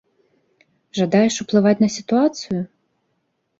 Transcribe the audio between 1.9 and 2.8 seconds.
сітуацыю?